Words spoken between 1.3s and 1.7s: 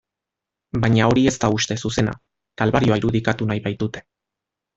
ez da